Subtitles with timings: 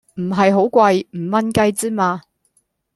[0.15, 1.05] 唔係好貴！
[1.13, 2.21] 五蚊雞之嘛